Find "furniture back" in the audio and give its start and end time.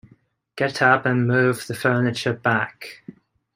1.75-3.03